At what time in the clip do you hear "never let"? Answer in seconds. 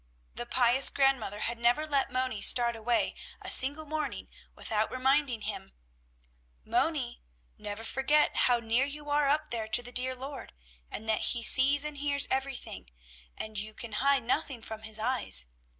1.59-2.11